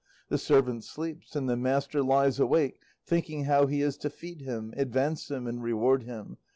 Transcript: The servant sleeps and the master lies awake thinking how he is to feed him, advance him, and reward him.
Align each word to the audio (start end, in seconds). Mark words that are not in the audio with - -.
The 0.29 0.39
servant 0.39 0.83
sleeps 0.83 1.35
and 1.35 1.47
the 1.47 1.55
master 1.55 2.01
lies 2.01 2.39
awake 2.39 2.79
thinking 3.05 3.43
how 3.43 3.67
he 3.67 3.83
is 3.83 3.97
to 3.97 4.09
feed 4.09 4.41
him, 4.41 4.73
advance 4.75 5.29
him, 5.29 5.45
and 5.45 5.61
reward 5.61 6.01
him. 6.01 6.37